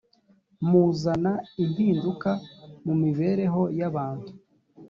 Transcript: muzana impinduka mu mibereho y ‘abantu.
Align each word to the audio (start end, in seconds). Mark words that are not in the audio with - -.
muzana 0.69 1.31
impinduka 1.63 2.31
mu 2.85 2.93
mibereho 3.01 3.61
y 3.79 3.81
‘abantu. 3.89 4.29